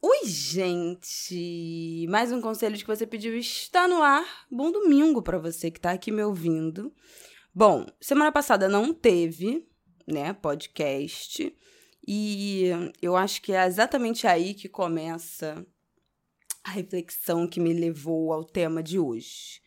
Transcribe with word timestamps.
Oi, 0.00 0.26
gente! 0.26 2.06
Mais 2.08 2.30
um 2.30 2.40
conselho 2.40 2.78
que 2.78 2.86
você 2.86 3.04
pediu 3.04 3.36
está 3.36 3.88
no 3.88 4.00
ar. 4.00 4.46
Bom 4.48 4.70
domingo 4.70 5.20
para 5.20 5.38
você 5.38 5.72
que 5.72 5.80
tá 5.80 5.90
aqui 5.90 6.12
me 6.12 6.22
ouvindo. 6.22 6.94
Bom, 7.52 7.84
semana 8.00 8.30
passada 8.30 8.68
não 8.68 8.94
teve, 8.94 9.68
né, 10.06 10.32
podcast. 10.34 11.52
E 12.06 12.70
eu 13.02 13.16
acho 13.16 13.42
que 13.42 13.52
é 13.52 13.66
exatamente 13.66 14.24
aí 14.28 14.54
que 14.54 14.68
começa 14.68 15.66
a 16.62 16.70
reflexão 16.70 17.48
que 17.48 17.58
me 17.58 17.72
levou 17.72 18.32
ao 18.32 18.44
tema 18.44 18.80
de 18.84 19.00
hoje. 19.00 19.60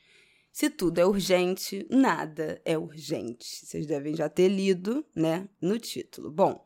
Se 0.50 0.70
tudo 0.70 1.00
é 1.00 1.06
urgente, 1.06 1.86
nada 1.90 2.62
é 2.64 2.78
urgente. 2.78 3.66
Vocês 3.66 3.86
devem 3.86 4.16
já 4.16 4.30
ter 4.30 4.48
lido, 4.48 5.06
né, 5.14 5.50
no 5.62 5.78
título. 5.78 6.32
Bom, 6.32 6.66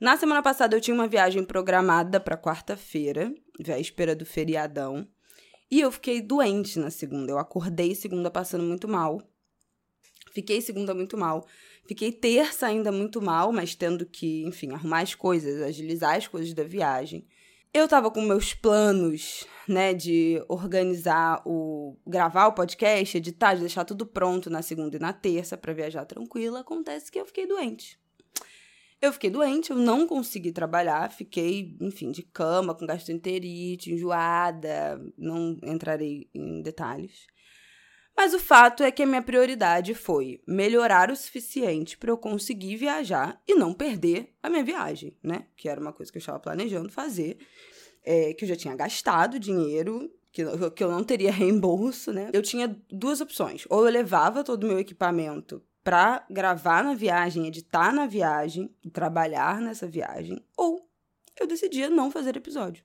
na 0.00 0.16
semana 0.16 0.42
passada 0.42 0.74
eu 0.76 0.80
tinha 0.80 0.94
uma 0.94 1.06
viagem 1.06 1.44
programada 1.44 2.18
para 2.18 2.36
quarta-feira, 2.36 3.32
véspera 3.58 4.16
do 4.16 4.24
feriadão, 4.24 5.06
e 5.70 5.80
eu 5.80 5.92
fiquei 5.92 6.20
doente 6.20 6.78
na 6.78 6.90
segunda. 6.90 7.30
Eu 7.30 7.38
acordei 7.38 7.94
segunda 7.94 8.30
passando 8.30 8.64
muito 8.64 8.88
mal. 8.88 9.22
Fiquei 10.32 10.60
segunda 10.60 10.94
muito 10.94 11.16
mal. 11.16 11.46
Fiquei 11.86 12.10
terça 12.10 12.66
ainda 12.66 12.90
muito 12.90 13.20
mal, 13.20 13.52
mas 13.52 13.74
tendo 13.74 14.06
que, 14.06 14.44
enfim, 14.44 14.72
arrumar 14.72 15.00
as 15.00 15.14
coisas, 15.14 15.62
agilizar 15.62 16.16
as 16.16 16.26
coisas 16.26 16.52
da 16.54 16.64
viagem. 16.64 17.26
Eu 17.72 17.86
tava 17.86 18.10
com 18.10 18.20
meus 18.22 18.52
planos, 18.52 19.46
né, 19.68 19.94
de 19.94 20.42
organizar 20.48 21.40
o 21.46 21.96
gravar 22.04 22.48
o 22.48 22.52
podcast, 22.52 23.16
editar, 23.16 23.54
de 23.54 23.60
deixar 23.60 23.84
tudo 23.84 24.04
pronto 24.04 24.50
na 24.50 24.62
segunda 24.62 24.96
e 24.96 25.00
na 25.00 25.12
terça 25.12 25.56
para 25.56 25.72
viajar 25.72 26.04
tranquila. 26.04 26.60
Acontece 26.60 27.12
que 27.12 27.20
eu 27.20 27.26
fiquei 27.26 27.46
doente. 27.46 27.99
Eu 29.00 29.12
fiquei 29.14 29.30
doente, 29.30 29.70
eu 29.70 29.76
não 29.76 30.06
consegui 30.06 30.52
trabalhar, 30.52 31.10
fiquei, 31.10 31.74
enfim, 31.80 32.10
de 32.10 32.22
cama, 32.22 32.74
com 32.74 32.84
gastroenterite, 32.84 33.92
enjoada, 33.92 35.00
não 35.16 35.56
entrarei 35.62 36.28
em 36.34 36.60
detalhes. 36.60 37.26
Mas 38.14 38.34
o 38.34 38.38
fato 38.38 38.82
é 38.82 38.90
que 38.90 39.02
a 39.02 39.06
minha 39.06 39.22
prioridade 39.22 39.94
foi 39.94 40.42
melhorar 40.46 41.10
o 41.10 41.16
suficiente 41.16 41.96
para 41.96 42.10
eu 42.10 42.18
conseguir 42.18 42.76
viajar 42.76 43.40
e 43.48 43.54
não 43.54 43.72
perder 43.72 44.34
a 44.42 44.50
minha 44.50 44.62
viagem, 44.62 45.16
né? 45.22 45.46
Que 45.56 45.70
era 45.70 45.80
uma 45.80 45.94
coisa 45.94 46.12
que 46.12 46.18
eu 46.18 46.20
estava 46.20 46.38
planejando 46.38 46.90
fazer, 46.90 47.38
é, 48.04 48.34
que 48.34 48.44
eu 48.44 48.48
já 48.50 48.56
tinha 48.56 48.76
gastado 48.76 49.38
dinheiro, 49.38 50.12
que, 50.30 50.44
que 50.76 50.84
eu 50.84 50.90
não 50.90 51.02
teria 51.02 51.32
reembolso, 51.32 52.12
né? 52.12 52.28
Eu 52.34 52.42
tinha 52.42 52.76
duas 52.90 53.22
opções. 53.22 53.64
Ou 53.70 53.86
eu 53.86 53.92
levava 53.92 54.44
todo 54.44 54.64
o 54.64 54.66
meu 54.66 54.78
equipamento 54.78 55.62
para 55.90 56.24
gravar 56.30 56.84
na 56.84 56.94
viagem, 56.94 57.48
editar 57.48 57.92
na 57.92 58.06
viagem, 58.06 58.72
trabalhar 58.92 59.60
nessa 59.60 59.88
viagem, 59.88 60.40
ou 60.56 60.88
eu 61.36 61.48
decidia 61.48 61.90
não 61.90 62.12
fazer 62.12 62.36
episódio. 62.36 62.84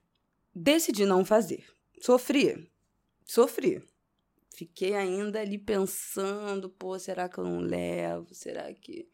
Decidi 0.52 1.06
não 1.06 1.24
fazer. 1.24 1.64
Sofri. 2.00 2.68
Sofri 3.24 3.80
fiquei 4.56 4.94
ainda 4.94 5.40
ali 5.40 5.58
pensando, 5.58 6.70
pô, 6.70 6.98
será 6.98 7.28
que 7.28 7.36
eu 7.36 7.44
não 7.44 7.60
levo? 7.60 8.34
Será 8.34 8.72
que 8.72 9.06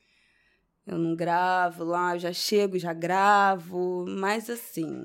eu 0.87 0.97
não 0.97 1.17
gravo 1.17 1.83
lá? 1.83 2.15
Eu 2.15 2.21
já 2.21 2.33
chego, 2.33 2.79
já 2.79 2.93
gravo, 2.93 4.07
mas 4.09 4.49
assim, 4.49 5.05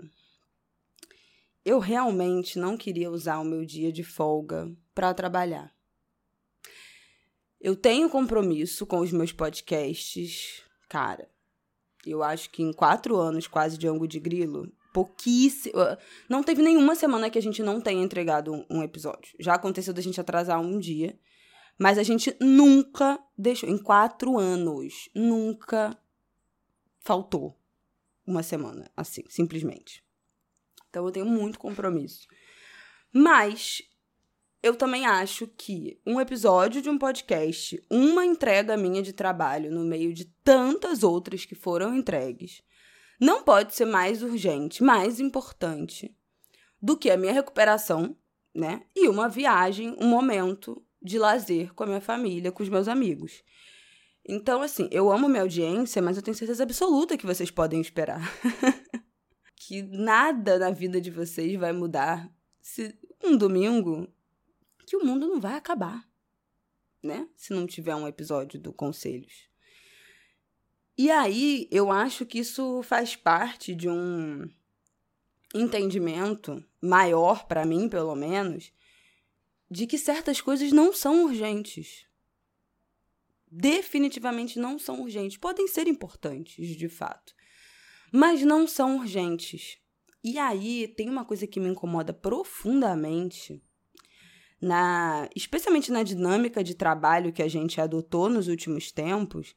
eu 1.66 1.80
realmente 1.80 2.60
não 2.60 2.78
queria 2.78 3.10
usar 3.10 3.40
o 3.40 3.44
meu 3.44 3.66
dia 3.66 3.92
de 3.92 4.04
folga 4.04 4.72
para 4.94 5.12
trabalhar. 5.12 5.76
Eu 7.60 7.76
tenho 7.76 8.10
compromisso 8.10 8.86
com 8.86 9.00
os 9.00 9.12
meus 9.12 9.32
podcasts, 9.32 10.64
cara. 10.88 11.30
Eu 12.06 12.24
acho 12.24 12.50
que 12.50 12.64
em 12.64 12.72
quatro 12.72 13.18
anos 13.18 13.48
quase 13.48 13.78
de 13.78 13.88
ângulo 13.88 14.08
de 14.08 14.20
grilo, 14.20 14.72
pouquíssimo. 14.94 15.76
Não 16.30 16.44
teve 16.44 16.62
nenhuma 16.62 16.96
semana 16.96 17.30
que 17.30 17.38
a 17.38 17.42
gente 17.42 17.62
não 17.62 17.82
tenha 17.82 18.04
entregado 18.04 18.54
um, 18.54 18.66
um 18.70 18.84
episódio. 18.84 19.36
Já 19.40 19.56
aconteceu 19.56 19.94
da 19.94 20.02
gente 20.02 20.22
atrasar 20.22 20.60
um 20.60 20.80
dia. 20.80 21.20
Mas 21.78 21.98
a 21.98 22.04
gente 22.04 22.36
nunca 22.42 23.20
deixou. 23.38 23.70
Em 23.70 23.78
quatro 23.78 24.38
anos, 24.38 25.10
nunca 25.14 25.96
faltou 27.02 27.56
uma 28.26 28.42
semana, 28.42 28.90
assim, 28.98 29.24
simplesmente. 29.30 30.04
Então 30.90 31.06
eu 31.06 31.12
tenho 31.12 31.26
muito 31.26 31.60
compromisso. 31.60 32.28
Mas 33.14 33.84
eu 34.68 34.76
também 34.76 35.06
acho 35.06 35.48
que 35.48 36.00
um 36.06 36.20
episódio 36.20 36.82
de 36.82 36.90
um 36.90 36.98
podcast, 36.98 37.82
uma 37.90 38.26
entrega 38.26 38.76
minha 38.76 39.02
de 39.02 39.14
trabalho 39.14 39.72
no 39.72 39.86
meio 39.86 40.14
de 40.14 40.26
tantas 40.44 41.04
outras 41.04 41.46
que 41.46 41.56
foram 41.56 41.96
entregues, 41.96 42.62
não 43.20 43.44
pode 43.44 43.74
ser 43.74 43.86
mais 43.86 44.22
urgente, 44.22 44.84
mais 44.84 45.20
importante 45.20 46.14
do 46.82 46.98
que 46.98 47.10
a 47.10 47.18
minha 47.18 47.32
recuperação, 47.32 48.16
né? 48.54 48.84
E 48.96 49.08
uma 49.08 49.30
viagem, 49.30 49.96
um 50.00 50.08
momento 50.08 50.84
de 51.02 51.18
lazer 51.18 51.74
com 51.74 51.84
a 51.84 51.88
minha 51.88 52.02
família, 52.02 52.52
com 52.52 52.62
os 52.62 52.70
meus 52.70 52.88
amigos. 52.88 53.44
Então, 54.28 54.62
assim, 54.62 54.90
eu 54.92 55.10
amo 55.10 55.30
minha 55.30 55.44
audiência, 55.44 56.02
mas 56.02 56.18
eu 56.18 56.24
tenho 56.24 56.36
certeza 56.36 56.64
absoluta 56.64 57.18
que 57.18 57.26
vocês 57.26 57.50
podem 57.50 57.80
esperar. 57.80 58.22
que 59.56 59.82
nada 59.82 60.60
na 60.60 60.72
vida 60.72 61.00
de 61.00 61.10
vocês 61.10 61.58
vai 61.58 61.72
mudar 61.72 62.30
se 62.62 62.94
um 63.24 63.38
domingo 63.38 64.08
que 64.88 64.96
o 64.96 65.04
mundo 65.04 65.28
não 65.28 65.38
vai 65.38 65.56
acabar, 65.56 66.10
né? 67.04 67.28
Se 67.36 67.52
não 67.54 67.68
tiver 67.68 67.94
um 67.94 68.08
episódio 68.08 68.58
do 68.58 68.72
Conselhos. 68.72 69.50
E 70.98 71.12
aí, 71.12 71.68
eu 71.70 71.92
acho 71.92 72.26
que 72.26 72.40
isso 72.40 72.82
faz 72.84 73.14
parte 73.14 73.76
de 73.76 73.90
um 73.90 74.50
entendimento 75.54 76.64
maior 76.82 77.46
para 77.46 77.66
mim, 77.66 77.90
pelo 77.90 78.16
menos, 78.16 78.72
de 79.70 79.86
que 79.86 79.98
certas 79.98 80.40
coisas 80.40 80.72
não 80.72 80.94
são 80.94 81.26
urgentes. 81.26 82.08
Definitivamente 83.52 84.58
não 84.58 84.80
são 84.80 85.02
urgentes. 85.02 85.38
Podem 85.38 85.68
ser 85.68 85.86
importantes, 85.88 86.78
de 86.78 86.88
fato, 86.88 87.36
mas 88.10 88.42
não 88.42 88.66
são 88.66 89.00
urgentes. 89.00 89.78
E 90.24 90.40
aí 90.40 90.88
tem 90.88 91.10
uma 91.10 91.26
coisa 91.26 91.46
que 91.46 91.60
me 91.60 91.68
incomoda 91.68 92.14
profundamente 92.14 93.62
na, 94.62 95.30
especialmente 95.36 95.92
na 95.92 96.04
dinâmica 96.04 96.64
de 96.64 96.76
trabalho 96.76 97.32
que 97.32 97.44
a 97.44 97.48
gente 97.48 97.80
adotou 97.80 98.30
nos 98.30 98.48
últimos 98.48 98.92
tempos, 98.92 99.56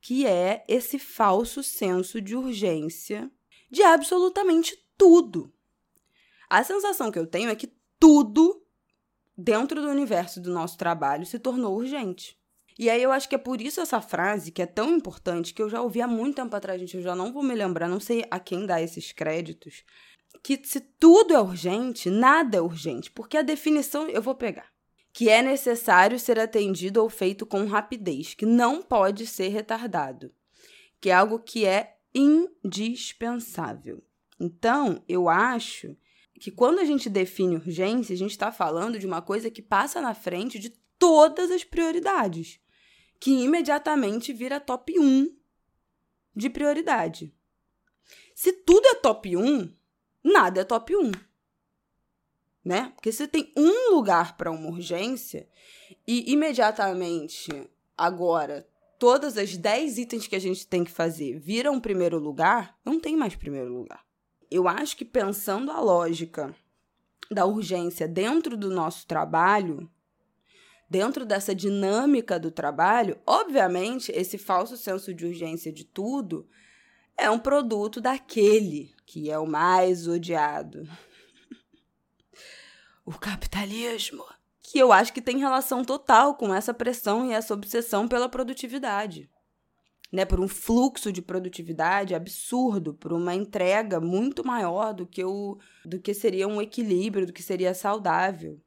que 0.00 0.26
é 0.26 0.64
esse 0.68 0.98
falso 0.98 1.62
senso 1.62 2.20
de 2.20 2.36
urgência 2.36 3.30
de 3.70 3.82
absolutamente 3.82 4.76
tudo. 4.96 5.52
A 6.48 6.62
sensação 6.62 7.10
que 7.10 7.18
eu 7.18 7.26
tenho 7.26 7.50
é 7.50 7.56
que 7.56 7.72
tudo 7.98 8.62
dentro 9.36 9.82
do 9.82 9.88
universo 9.88 10.40
do 10.40 10.52
nosso 10.52 10.78
trabalho 10.78 11.26
se 11.26 11.38
tornou 11.38 11.76
urgente. 11.76 12.38
E 12.78 12.90
aí 12.90 13.02
eu 13.02 13.10
acho 13.10 13.28
que 13.28 13.34
é 13.34 13.38
por 13.38 13.60
isso 13.60 13.80
essa 13.80 14.00
frase, 14.00 14.52
que 14.52 14.60
é 14.60 14.66
tão 14.66 14.94
importante, 14.94 15.54
que 15.54 15.62
eu 15.62 15.68
já 15.68 15.80
ouvi 15.80 16.02
há 16.02 16.06
muito 16.06 16.36
tempo 16.36 16.54
atrás, 16.54 16.78
gente, 16.78 16.96
eu 16.96 17.02
já 17.02 17.14
não 17.14 17.32
vou 17.32 17.42
me 17.42 17.54
lembrar, 17.54 17.88
não 17.88 17.98
sei 17.98 18.24
a 18.30 18.38
quem 18.38 18.66
dar 18.66 18.82
esses 18.82 19.12
créditos, 19.12 19.82
que 20.42 20.60
se 20.64 20.80
tudo 20.80 21.34
é 21.34 21.40
urgente, 21.40 22.10
nada 22.10 22.58
é 22.58 22.60
urgente, 22.60 23.10
porque 23.10 23.36
a 23.36 23.42
definição 23.42 24.08
eu 24.08 24.22
vou 24.22 24.34
pegar 24.34 24.76
que 25.16 25.30
é 25.30 25.40
necessário 25.40 26.20
ser 26.20 26.38
atendido 26.38 27.02
ou 27.02 27.08
feito 27.08 27.46
com 27.46 27.64
rapidez, 27.64 28.34
que 28.34 28.44
não 28.44 28.82
pode 28.82 29.26
ser 29.26 29.48
retardado, 29.48 30.30
que 31.00 31.08
é 31.08 31.14
algo 31.14 31.38
que 31.38 31.64
é 31.64 31.96
indispensável. 32.14 34.04
Então, 34.38 35.02
eu 35.08 35.26
acho 35.26 35.96
que 36.38 36.50
quando 36.50 36.80
a 36.80 36.84
gente 36.84 37.08
define 37.08 37.56
urgência, 37.56 38.12
a 38.12 38.18
gente 38.18 38.32
está 38.32 38.52
falando 38.52 38.98
de 38.98 39.06
uma 39.06 39.22
coisa 39.22 39.50
que 39.50 39.62
passa 39.62 40.02
na 40.02 40.12
frente 40.12 40.58
de 40.58 40.68
todas 40.98 41.50
as 41.50 41.64
prioridades, 41.64 42.60
que 43.18 43.30
imediatamente 43.30 44.34
vira 44.34 44.60
top 44.60 45.00
1 45.00 45.34
de 46.34 46.50
prioridade. 46.50 47.34
Se 48.34 48.52
tudo 48.52 48.86
é 48.88 48.96
top 48.96 49.34
1, 49.34 49.74
nada 50.26 50.60
é 50.60 50.64
top 50.64 50.96
1 50.96 51.12
né? 52.66 52.92
Porque 52.96 53.12
você 53.12 53.28
tem 53.28 53.52
um 53.56 53.94
lugar 53.94 54.36
para 54.36 54.50
uma 54.50 54.68
urgência 54.68 55.48
e 56.04 56.32
imediatamente 56.32 57.48
agora 57.96 58.68
todas 58.98 59.38
as 59.38 59.56
10 59.56 59.98
itens 59.98 60.26
que 60.26 60.34
a 60.34 60.40
gente 60.40 60.66
tem 60.66 60.82
que 60.82 60.90
fazer 60.90 61.38
viram 61.38 61.80
primeiro 61.80 62.18
lugar, 62.18 62.76
não 62.84 62.98
tem 62.98 63.16
mais 63.16 63.36
primeiro 63.36 63.72
lugar. 63.72 64.04
Eu 64.50 64.66
acho 64.66 64.96
que 64.96 65.04
pensando 65.04 65.70
a 65.70 65.80
lógica 65.80 66.52
da 67.30 67.46
urgência 67.46 68.08
dentro 68.08 68.56
do 68.56 68.68
nosso 68.68 69.06
trabalho, 69.06 69.88
dentro 70.90 71.24
dessa 71.24 71.54
dinâmica 71.54 72.36
do 72.36 72.50
trabalho, 72.50 73.16
obviamente, 73.24 74.10
esse 74.10 74.38
falso 74.38 74.76
senso 74.76 75.14
de 75.14 75.24
urgência 75.24 75.72
de 75.72 75.84
tudo 75.84 76.48
é 77.16 77.30
um 77.30 77.38
produto 77.38 78.00
daquele 78.00 78.94
que 79.06 79.30
é 79.30 79.38
o 79.38 79.46
mais 79.46 80.06
odiado. 80.06 80.86
o 83.04 83.12
capitalismo. 83.12 84.24
Que 84.60 84.80
eu 84.80 84.92
acho 84.92 85.12
que 85.12 85.22
tem 85.22 85.38
relação 85.38 85.84
total 85.84 86.34
com 86.34 86.52
essa 86.52 86.74
pressão 86.74 87.30
e 87.30 87.32
essa 87.32 87.54
obsessão 87.54 88.08
pela 88.08 88.28
produtividade. 88.28 89.30
Né, 90.12 90.24
por 90.24 90.38
um 90.38 90.46
fluxo 90.46 91.10
de 91.10 91.20
produtividade 91.20 92.14
absurdo, 92.14 92.94
por 92.94 93.12
uma 93.12 93.34
entrega 93.34 94.00
muito 94.00 94.46
maior 94.46 94.94
do 94.94 95.04
que, 95.04 95.24
o, 95.24 95.58
do 95.84 96.00
que 96.00 96.14
seria 96.14 96.46
um 96.46 96.62
equilíbrio, 96.62 97.26
do 97.26 97.32
que 97.32 97.42
seria 97.42 97.74
saudável. 97.74 98.60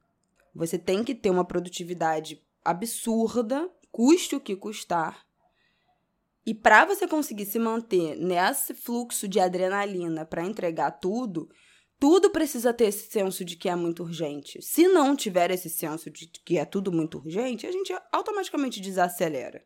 Você 0.54 0.78
tem 0.78 1.02
que 1.02 1.14
ter 1.14 1.30
uma 1.30 1.44
produtividade 1.44 2.42
absurda, 2.62 3.70
custe 3.90 4.36
o 4.36 4.40
que 4.40 4.54
custar. 4.54 5.24
E 6.46 6.54
para 6.54 6.84
você 6.84 7.06
conseguir 7.06 7.46
se 7.46 7.58
manter 7.58 8.16
nesse 8.16 8.74
fluxo 8.74 9.28
de 9.28 9.38
adrenalina 9.38 10.24
para 10.24 10.44
entregar 10.44 10.92
tudo, 10.92 11.48
tudo 11.98 12.30
precisa 12.30 12.72
ter 12.72 12.86
esse 12.86 13.10
senso 13.10 13.44
de 13.44 13.56
que 13.56 13.68
é 13.68 13.76
muito 13.76 14.02
urgente. 14.02 14.60
Se 14.62 14.88
não 14.88 15.14
tiver 15.14 15.50
esse 15.50 15.68
senso 15.68 16.10
de 16.10 16.28
que 16.44 16.56
é 16.56 16.64
tudo 16.64 16.90
muito 16.90 17.18
urgente, 17.18 17.66
a 17.66 17.72
gente 17.72 17.94
automaticamente 18.10 18.80
desacelera. 18.80 19.62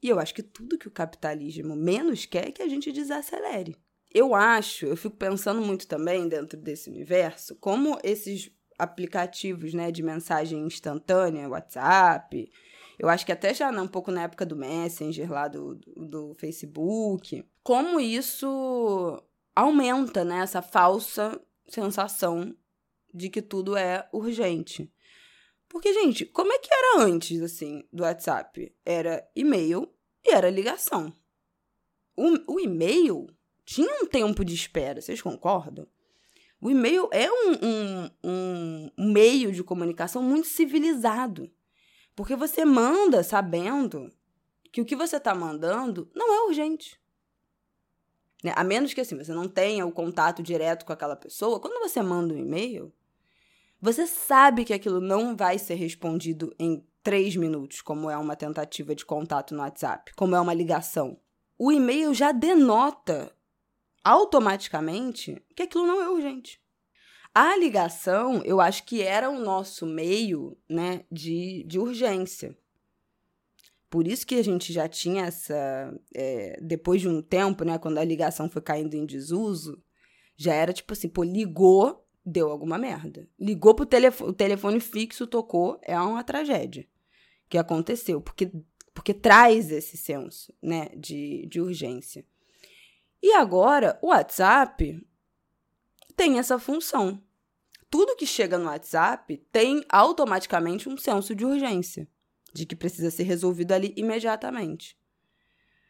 E 0.00 0.08
eu 0.08 0.20
acho 0.20 0.32
que 0.32 0.42
tudo 0.42 0.78
que 0.78 0.86
o 0.86 0.92
capitalismo 0.92 1.74
menos 1.74 2.26
quer 2.26 2.48
é 2.48 2.52
que 2.52 2.62
a 2.62 2.68
gente 2.68 2.92
desacelere. 2.92 3.76
Eu 4.14 4.36
acho, 4.36 4.86
eu 4.86 4.96
fico 4.96 5.16
pensando 5.16 5.60
muito 5.60 5.88
também 5.88 6.28
dentro 6.28 6.60
desse 6.60 6.88
universo, 6.88 7.56
como 7.56 7.98
esses 8.04 8.50
aplicativos 8.78 9.74
né, 9.74 9.90
de 9.90 10.02
mensagem 10.02 10.60
instantânea, 10.64 11.48
WhatsApp. 11.48 12.50
Eu 12.98 13.08
acho 13.08 13.26
que 13.26 13.32
até 13.32 13.52
já 13.52 13.70
um 13.70 13.88
pouco 13.88 14.10
na 14.10 14.22
época 14.22 14.46
do 14.46 14.56
Messenger, 14.56 15.30
lá 15.30 15.48
do, 15.48 15.74
do, 15.74 16.34
Facebook. 16.34 17.44
Como 17.62 18.00
isso 18.00 19.22
aumenta 19.54 20.24
né, 20.24 20.38
essa 20.38 20.62
falsa 20.62 21.40
sensação 21.68 22.54
de 23.12 23.28
que 23.28 23.42
tudo 23.42 23.76
é 23.76 24.08
urgente. 24.12 24.90
Porque, 25.68 25.92
gente, 25.92 26.24
como 26.24 26.52
é 26.52 26.58
que 26.58 26.72
era 26.72 27.02
antes, 27.02 27.42
assim, 27.42 27.84
do 27.92 28.02
WhatsApp? 28.02 28.74
Era 28.84 29.28
e-mail 29.34 29.90
e 30.24 30.32
era 30.32 30.48
ligação. 30.48 31.12
O, 32.16 32.54
o 32.54 32.60
e-mail 32.60 33.26
tinha 33.64 34.02
um 34.02 34.06
tempo 34.06 34.44
de 34.44 34.54
espera, 34.54 35.00
vocês 35.00 35.20
concordam? 35.20 35.86
O 36.60 36.70
e-mail 36.70 37.08
é 37.12 37.30
um, 37.30 38.10
um, 38.24 38.90
um 38.96 39.12
meio 39.12 39.52
de 39.52 39.62
comunicação 39.62 40.22
muito 40.22 40.48
civilizado. 40.48 41.50
Porque 42.16 42.34
você 42.34 42.64
manda 42.64 43.22
sabendo 43.22 44.10
que 44.72 44.80
o 44.80 44.84
que 44.84 44.96
você 44.96 45.18
está 45.18 45.34
mandando 45.34 46.10
não 46.14 46.34
é 46.34 46.48
urgente. 46.48 46.98
Né? 48.42 48.52
A 48.56 48.64
menos 48.64 48.94
que 48.94 49.00
assim, 49.00 49.16
você 49.16 49.32
não 49.32 49.46
tenha 49.46 49.86
o 49.86 49.92
contato 49.92 50.42
direto 50.42 50.86
com 50.86 50.92
aquela 50.92 51.14
pessoa, 51.14 51.60
quando 51.60 51.78
você 51.78 52.02
manda 52.02 52.32
um 52.32 52.38
e-mail, 52.38 52.92
você 53.80 54.06
sabe 54.06 54.64
que 54.64 54.72
aquilo 54.72 55.00
não 55.00 55.36
vai 55.36 55.58
ser 55.58 55.74
respondido 55.74 56.54
em 56.58 56.82
três 57.02 57.36
minutos, 57.36 57.82
como 57.82 58.10
é 58.10 58.16
uma 58.16 58.34
tentativa 58.34 58.94
de 58.94 59.04
contato 59.04 59.54
no 59.54 59.60
WhatsApp, 59.60 60.12
como 60.14 60.34
é 60.34 60.40
uma 60.40 60.54
ligação. 60.54 61.20
O 61.58 61.70
e-mail 61.70 62.12
já 62.14 62.32
denota 62.32 63.30
automaticamente 64.02 65.42
que 65.54 65.62
aquilo 65.62 65.86
não 65.86 66.02
é 66.02 66.08
urgente. 66.08 66.60
A 67.38 67.54
ligação, 67.54 68.42
eu 68.46 68.62
acho 68.62 68.84
que 68.84 69.02
era 69.02 69.28
o 69.28 69.38
nosso 69.38 69.84
meio 69.84 70.56
né, 70.66 71.04
de, 71.12 71.64
de 71.64 71.78
urgência. 71.78 72.56
Por 73.90 74.08
isso 74.08 74.26
que 74.26 74.36
a 74.36 74.42
gente 74.42 74.72
já 74.72 74.88
tinha 74.88 75.26
essa. 75.26 75.54
É, 76.14 76.58
depois 76.62 77.02
de 77.02 77.10
um 77.10 77.20
tempo, 77.20 77.62
né, 77.62 77.76
quando 77.76 77.98
a 77.98 78.04
ligação 78.04 78.48
foi 78.48 78.62
caindo 78.62 78.94
em 78.94 79.04
desuso, 79.04 79.84
já 80.34 80.54
era 80.54 80.72
tipo 80.72 80.94
assim, 80.94 81.10
pô, 81.10 81.22
ligou, 81.22 82.08
deu 82.24 82.50
alguma 82.50 82.78
merda. 82.78 83.28
Ligou 83.38 83.74
pro 83.74 83.84
telefone, 83.84 84.30
o 84.30 84.32
telefone 84.32 84.80
fixo, 84.80 85.26
tocou, 85.26 85.78
é 85.82 86.00
uma 86.00 86.24
tragédia 86.24 86.88
que 87.50 87.58
aconteceu, 87.58 88.18
porque, 88.18 88.50
porque 88.94 89.12
traz 89.12 89.70
esse 89.70 89.98
senso 89.98 90.54
né, 90.62 90.88
de, 90.96 91.44
de 91.50 91.60
urgência. 91.60 92.24
E 93.22 93.34
agora, 93.34 93.98
o 94.00 94.06
WhatsApp 94.06 95.06
tem 96.16 96.38
essa 96.38 96.58
função. 96.58 97.22
Tudo 97.90 98.16
que 98.16 98.26
chega 98.26 98.58
no 98.58 98.66
WhatsApp 98.66 99.36
tem 99.52 99.84
automaticamente 99.88 100.88
um 100.88 100.96
senso 100.96 101.34
de 101.34 101.44
urgência, 101.44 102.08
de 102.52 102.66
que 102.66 102.74
precisa 102.74 103.10
ser 103.10 103.22
resolvido 103.22 103.72
ali 103.72 103.92
imediatamente. 103.96 104.96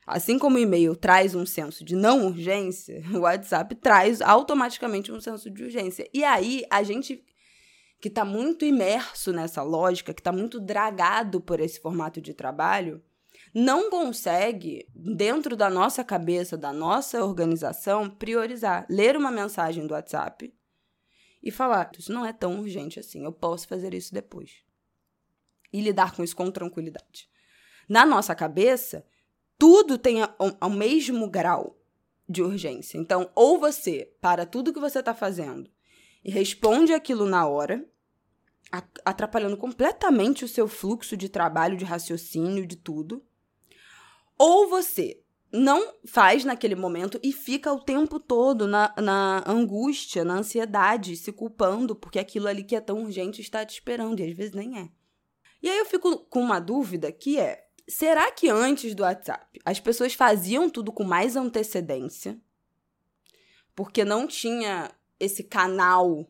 Assim 0.06 0.38
como 0.38 0.56
o 0.56 0.60
e-mail 0.60 0.94
traz 0.94 1.34
um 1.34 1.44
senso 1.44 1.84
de 1.84 1.96
não 1.96 2.26
urgência, 2.26 3.02
o 3.12 3.20
WhatsApp 3.20 3.75
traz 3.76 4.20
automaticamente 4.20 5.10
um 5.10 5.20
senso 5.20 5.50
de 5.50 5.64
urgência. 5.64 6.08
E 6.14 6.22
aí, 6.22 6.64
a 6.70 6.82
gente 6.82 7.25
que 8.00 8.08
está 8.08 8.25
muito 8.25 8.64
imerso 8.64 9.32
nessa 9.32 9.62
lógica, 9.62 10.12
que 10.12 10.20
está 10.20 10.31
muito 10.31 10.60
dragado 10.60 11.40
por 11.40 11.60
esse 11.60 11.81
formato 11.81 12.20
de 12.20 12.34
trabalho, 12.34 13.02
não 13.54 13.90
consegue, 13.90 14.87
dentro 14.94 15.56
da 15.56 15.70
nossa 15.70 16.04
cabeça, 16.04 16.58
da 16.58 16.72
nossa 16.72 17.25
organização, 17.25 18.08
priorizar. 18.08 18.87
Ler 18.88 19.16
uma 19.16 19.31
mensagem 19.31 19.87
do 19.87 19.94
WhatsApp 19.94 20.52
e 21.46 21.50
falar: 21.52 21.90
Isso 21.96 22.12
não 22.12 22.26
é 22.26 22.32
tão 22.32 22.58
urgente 22.58 22.98
assim, 22.98 23.25
eu 23.25 23.32
posso 23.32 23.69
fazer 23.69 23.94
isso 23.94 24.12
depois. 24.12 24.64
E 25.72 25.81
lidar 25.81 26.14
com 26.14 26.25
isso 26.25 26.34
com 26.34 26.50
tranquilidade. 26.50 27.31
Na 27.88 28.04
nossa 28.04 28.34
cabeça, 28.34 29.06
tudo 29.56 29.96
tem 29.96 30.19
o 30.60 30.69
mesmo 30.69 31.31
grau 31.31 31.78
de 32.28 32.43
urgência. 32.43 32.98
Então, 32.98 33.31
ou 33.34 33.58
você 33.58 34.12
para 34.20 34.44
tudo 34.44 34.72
que 34.72 34.81
você 34.81 34.98
está 34.98 35.14
fazendo 35.14 35.70
e 36.25 36.31
responde 36.31 36.93
aquilo 36.93 37.26
na 37.26 37.46
hora, 37.46 37.88
atrapalhando 39.04 39.56
completamente 39.56 40.44
o 40.44 40.48
seu 40.48 40.66
fluxo 40.66 41.16
de 41.16 41.28
trabalho, 41.28 41.76
de 41.76 41.84
raciocínio, 41.84 42.66
de 42.66 42.76
tudo 42.76 43.25
ou 44.38 44.69
você 44.69 45.22
não 45.52 45.94
faz 46.04 46.44
naquele 46.44 46.75
momento 46.75 47.19
e 47.22 47.32
fica 47.32 47.72
o 47.72 47.81
tempo 47.81 48.19
todo 48.19 48.66
na, 48.66 48.93
na 49.00 49.44
angústia, 49.46 50.25
na 50.25 50.34
ansiedade, 50.34 51.17
se 51.17 51.32
culpando 51.32 51.94
porque 51.94 52.19
aquilo 52.19 52.48
ali 52.48 52.65
que 52.65 52.76
é 52.76 52.81
tão 52.81 53.05
urgente 53.05 53.41
está 53.41 53.65
te 53.65 53.74
esperando, 53.74 54.20
e 54.20 54.24
às 54.24 54.36
vezes 54.36 54.53
nem 54.53 54.79
é. 54.79 54.88
E 55.62 55.69
aí 55.69 55.79
eu 55.79 55.86
fico 55.86 56.19
com 56.26 56.41
uma 56.41 56.60
dúvida 56.60 57.10
que 57.10 57.38
é: 57.38 57.67
será 57.88 58.31
que 58.31 58.48
antes 58.48 58.94
do 58.94 59.03
WhatsApp 59.03 59.60
as 59.65 59.81
pessoas 59.81 60.15
faziam 60.15 60.69
tudo 60.69 60.93
com 60.93 61.05
mais 61.05 61.36
antecedência? 61.36 62.38
Porque 63.74 64.05
não 64.05 64.26
tinha 64.26 64.91
esse 65.19 65.44
canal 65.44 66.29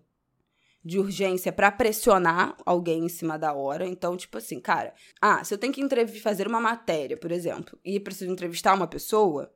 de 0.87 1.01
urgência 1.01 1.53
para 1.53 1.73
pressionar 1.73 2.57
alguém 2.65 3.07
em 3.07 3.09
cima 3.09 3.37
da 3.37 3.53
hora. 3.53 3.85
Então, 3.85 4.17
tipo 4.17 4.39
assim, 4.39 4.61
cara, 4.61 4.95
ah, 5.21 5.43
se 5.43 5.53
eu 5.53 5.59
tenho 5.59 5.73
que 5.73 6.07
fazer 6.21 6.47
uma 6.47 6.61
matéria, 6.61 7.17
por 7.17 7.33
exemplo, 7.33 7.77
e 7.85 7.99
preciso 7.99 8.31
entrevistar 8.31 8.73
uma 8.73 8.87
pessoa, 8.87 9.53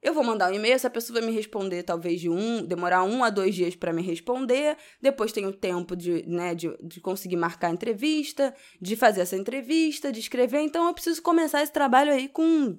eu 0.00 0.14
vou 0.14 0.22
mandar 0.22 0.52
um 0.52 0.54
e-mail, 0.54 0.74
essa 0.74 0.88
pessoa 0.88 1.18
vai 1.18 1.28
me 1.28 1.34
responder 1.34 1.82
talvez 1.82 2.20
de 2.20 2.30
um, 2.30 2.64
demorar 2.64 3.02
um 3.02 3.24
a 3.24 3.30
dois 3.30 3.52
dias 3.52 3.74
para 3.74 3.92
me 3.92 4.00
responder. 4.00 4.76
Depois 5.02 5.32
tenho 5.32 5.52
tempo 5.52 5.96
de, 5.96 6.24
né, 6.24 6.54
de, 6.54 6.72
de 6.80 7.00
conseguir 7.00 7.36
marcar 7.36 7.66
a 7.66 7.72
entrevista, 7.72 8.54
de 8.80 8.94
fazer 8.94 9.22
essa 9.22 9.36
entrevista, 9.36 10.12
de 10.12 10.20
escrever. 10.20 10.60
Então 10.60 10.86
eu 10.86 10.94
preciso 10.94 11.20
começar 11.20 11.64
esse 11.64 11.72
trabalho 11.72 12.12
aí 12.12 12.28
com 12.28 12.78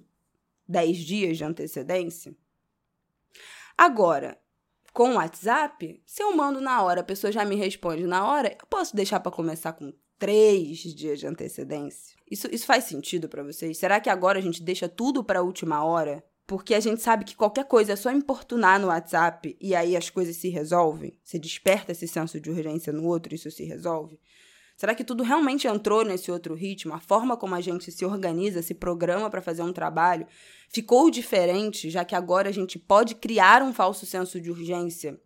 10 0.65 0.97
dias 0.99 1.37
de 1.37 1.43
antecedência. 1.43 2.33
Agora, 3.77 4.39
com 4.95 5.11
o 5.11 5.15
WhatsApp, 5.15 6.01
se 6.05 6.23
eu 6.23 6.33
mando 6.33 6.61
na 6.61 6.81
hora, 6.81 7.01
a 7.01 7.03
pessoa 7.03 7.29
já 7.29 7.43
me 7.43 7.57
responde 7.57 8.07
na 8.07 8.25
hora, 8.25 8.55
eu 8.57 8.65
posso 8.67 8.95
deixar 8.95 9.19
para 9.19 9.29
começar 9.29 9.73
com 9.73 9.93
três 10.17 10.77
dias 10.77 11.19
de 11.19 11.27
antecedência? 11.27 12.15
Isso, 12.31 12.47
isso 12.49 12.65
faz 12.65 12.85
sentido 12.85 13.27
para 13.27 13.43
vocês? 13.43 13.77
Será 13.77 13.99
que 13.99 14.09
agora 14.09 14.39
a 14.39 14.41
gente 14.41 14.63
deixa 14.63 14.87
tudo 14.87 15.21
para 15.21 15.39
a 15.39 15.43
última 15.43 15.83
hora? 15.83 16.23
Porque 16.47 16.73
a 16.73 16.79
gente 16.79 17.01
sabe 17.01 17.25
que 17.25 17.35
qualquer 17.35 17.65
coisa 17.65 17.91
é 17.91 17.95
só 17.97 18.09
importunar 18.09 18.79
no 18.79 18.87
WhatsApp 18.87 19.57
e 19.59 19.75
aí 19.75 19.97
as 19.97 20.09
coisas 20.09 20.37
se 20.37 20.47
resolvem? 20.47 21.19
Você 21.21 21.37
desperta 21.37 21.91
esse 21.91 22.07
senso 22.07 22.39
de 22.39 22.49
urgência 22.49 22.93
no 22.93 23.05
outro 23.05 23.33
e 23.33 23.35
isso 23.35 23.51
se 23.51 23.65
resolve? 23.65 24.17
Será 24.75 24.93
que 24.93 25.05
tudo 25.05 25.23
realmente 25.23 25.67
entrou 25.67 26.03
nesse 26.03 26.29
outro 26.29 26.53
ritmo? 26.53 26.93
A 26.93 26.99
forma 26.99 27.37
como 27.37 27.55
a 27.55 27.61
gente 27.61 27.91
se 27.91 28.05
organiza, 28.05 28.61
se 28.61 28.73
programa 28.73 29.29
para 29.29 29.41
fazer 29.41 29.63
um 29.63 29.71
trabalho 29.71 30.27
ficou 30.69 31.09
diferente, 31.09 31.89
já 31.89 32.03
que 32.03 32.15
agora 32.15 32.49
a 32.49 32.51
gente 32.51 32.77
pode 32.77 33.15
criar 33.15 33.63
um 33.63 33.73
falso 33.73 34.05
senso 34.05 34.41
de 34.41 34.51
urgência 34.51 35.17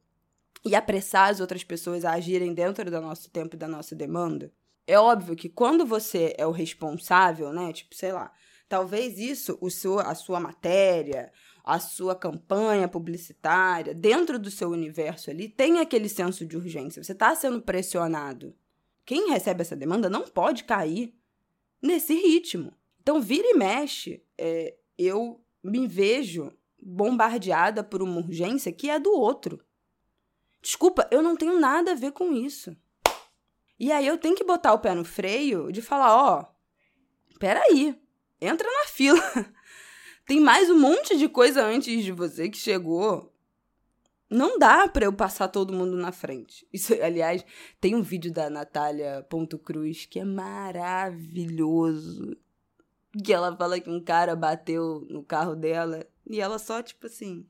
e 0.63 0.75
apressar 0.75 1.29
as 1.29 1.39
outras 1.39 1.63
pessoas 1.63 2.05
a 2.05 2.11
agirem 2.11 2.53
dentro 2.53 2.91
do 2.91 3.01
nosso 3.01 3.31
tempo 3.31 3.55
e 3.55 3.59
da 3.59 3.67
nossa 3.67 3.95
demanda? 3.95 4.53
É 4.85 4.99
óbvio 4.99 5.35
que 5.35 5.49
quando 5.49 5.85
você 5.85 6.33
é 6.37 6.45
o 6.45 6.51
responsável, 6.51 7.51
né? 7.51 7.73
Tipo, 7.73 7.95
sei 7.95 8.11
lá, 8.11 8.31
talvez 8.67 9.17
isso, 9.17 9.57
o 9.61 9.69
seu, 9.71 9.99
a 9.99 10.13
sua 10.13 10.39
matéria, 10.39 11.31
a 11.63 11.79
sua 11.79 12.15
campanha 12.15 12.87
publicitária, 12.87 13.93
dentro 13.93 14.37
do 14.37 14.49
seu 14.49 14.69
universo 14.69 15.29
ali, 15.29 15.47
tem 15.47 15.79
aquele 15.79 16.09
senso 16.09 16.45
de 16.45 16.57
urgência. 16.57 17.03
Você 17.03 17.11
está 17.11 17.33
sendo 17.35 17.61
pressionado. 17.61 18.55
Quem 19.09 19.31
recebe 19.31 19.63
essa 19.63 19.75
demanda 19.75 20.07
não 20.07 20.21
pode 20.21 20.65
cair 20.65 21.15
nesse 21.81 22.13
ritmo. 22.13 22.71
Então, 23.01 23.19
vira 23.19 23.47
e 23.47 23.55
mexe, 23.55 24.23
é, 24.37 24.75
eu 24.99 25.43
me 25.63 25.87
vejo 25.87 26.53
bombardeada 26.79 27.83
por 27.83 28.03
uma 28.03 28.19
urgência 28.19 28.71
que 28.71 28.87
é 28.87 28.99
do 28.99 29.11
outro. 29.11 29.65
Desculpa, 30.61 31.07
eu 31.09 31.23
não 31.23 31.35
tenho 31.35 31.59
nada 31.59 31.93
a 31.93 31.95
ver 31.95 32.11
com 32.11 32.31
isso. 32.31 32.77
E 33.79 33.91
aí 33.91 34.05
eu 34.05 34.15
tenho 34.15 34.35
que 34.35 34.43
botar 34.43 34.73
o 34.73 34.79
pé 34.79 34.93
no 34.93 35.03
freio 35.03 35.71
de 35.71 35.81
falar, 35.81 36.15
ó, 36.15 36.41
oh, 36.43 37.39
peraí, 37.39 37.99
entra 38.39 38.69
na 38.69 38.85
fila. 38.91 39.19
Tem 40.27 40.39
mais 40.39 40.69
um 40.69 40.77
monte 40.77 41.17
de 41.17 41.27
coisa 41.27 41.65
antes 41.65 42.03
de 42.03 42.11
você 42.11 42.47
que 42.47 42.59
chegou. 42.59 43.33
Não 44.29 44.59
dá 44.59 44.87
para 44.87 45.05
eu 45.05 45.13
passar 45.13 45.47
todo 45.47 45.73
mundo 45.73 45.97
na 45.97 46.11
frente. 46.11 46.67
Isso, 46.71 46.93
aliás, 47.01 47.43
tem 47.81 47.95
um 47.95 48.01
vídeo 48.01 48.31
da 48.31 48.47
Natália 48.49 49.25
Ponto 49.27 49.57
Cruz 49.57 50.05
que 50.05 50.19
é 50.19 50.25
maravilhoso. 50.25 51.57
Que 53.25 53.33
ela 53.33 53.55
fala 53.57 53.79
que 53.79 53.89
um 53.89 54.03
cara 54.03 54.35
bateu 54.35 55.07
no 55.09 55.23
carro 55.23 55.55
dela 55.55 56.05
e 56.27 56.39
ela 56.39 56.59
só, 56.59 56.83
tipo 56.83 57.07
assim, 57.07 57.43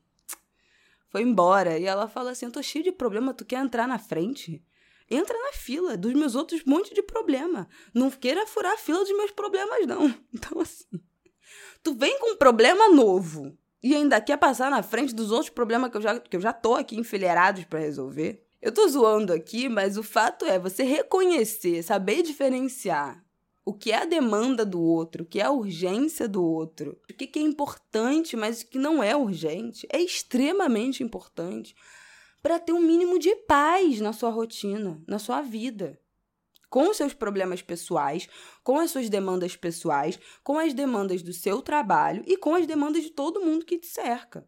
foi 1.10 1.20
embora. 1.20 1.78
E 1.78 1.84
ela 1.84 2.08
fala 2.08 2.30
assim: 2.30 2.46
Eu 2.46 2.52
tô 2.52 2.62
cheio 2.62 2.82
de 2.82 2.92
problema, 2.92 3.34
tu 3.34 3.44
quer 3.44 3.62
entrar 3.62 3.86
na 3.86 3.98
frente? 3.98 4.64
Entra 5.10 5.36
na 5.36 5.52
fila 5.52 5.96
dos 5.96 6.14
meus 6.14 6.34
outros 6.34 6.64
monte 6.64 6.94
de 6.94 7.02
problema. 7.02 7.68
Não 7.92 8.10
queira 8.10 8.46
furar 8.46 8.72
a 8.72 8.78
fila 8.78 9.00
dos 9.00 9.14
meus 9.16 9.32
problemas, 9.32 9.86
não. 9.86 10.08
Então, 10.32 10.60
assim. 10.60 10.86
Tu 11.82 11.94
vem 11.94 12.18
com 12.20 12.32
um 12.32 12.36
problema 12.36 12.88
novo 12.90 13.58
e 13.82 13.94
ainda 13.94 14.20
quer 14.20 14.36
passar 14.36 14.70
na 14.70 14.82
frente 14.82 15.14
dos 15.14 15.30
outros 15.30 15.50
problemas 15.50 15.90
que 15.90 15.96
eu 15.96 16.02
já, 16.02 16.20
que 16.20 16.36
eu 16.36 16.40
já 16.40 16.52
tô 16.52 16.74
aqui 16.74 16.96
enfileirados 16.98 17.64
para 17.64 17.78
resolver. 17.78 18.44
Eu 18.60 18.72
tô 18.72 18.86
zoando 18.88 19.32
aqui, 19.32 19.68
mas 19.68 19.96
o 19.96 20.02
fato 20.02 20.44
é 20.44 20.58
você 20.58 20.82
reconhecer, 20.82 21.82
saber 21.82 22.22
diferenciar 22.22 23.24
o 23.64 23.72
que 23.72 23.92
é 23.92 24.02
a 24.02 24.04
demanda 24.04 24.64
do 24.66 24.80
outro, 24.80 25.22
o 25.22 25.26
que 25.26 25.40
é 25.40 25.44
a 25.44 25.50
urgência 25.52 26.26
do 26.26 26.42
outro, 26.42 26.98
o 27.08 27.14
que 27.14 27.38
é 27.38 27.42
importante, 27.42 28.36
mas 28.36 28.62
o 28.62 28.66
que 28.66 28.78
não 28.78 29.02
é 29.02 29.14
urgente, 29.14 29.86
é 29.92 30.00
extremamente 30.00 31.02
importante 31.02 31.74
para 32.42 32.58
ter 32.58 32.72
um 32.72 32.80
mínimo 32.80 33.18
de 33.18 33.34
paz 33.36 34.00
na 34.00 34.12
sua 34.12 34.30
rotina, 34.30 35.00
na 35.06 35.18
sua 35.18 35.40
vida. 35.40 35.99
Com 36.70 36.88
os 36.88 36.96
seus 36.96 37.12
problemas 37.12 37.60
pessoais, 37.60 38.28
com 38.64 38.78
as 38.78 38.90
suas 38.90 39.10
demandas 39.10 39.56
pessoais, 39.56 40.18
com 40.42 40.58
as 40.58 40.72
demandas 40.72 41.20
do 41.20 41.32
seu 41.32 41.60
trabalho 41.60 42.22
e 42.26 42.36
com 42.36 42.54
as 42.54 42.66
demandas 42.66 43.02
de 43.02 43.10
todo 43.10 43.44
mundo 43.44 43.66
que 43.66 43.78
te 43.78 43.88
cerca. 43.88 44.46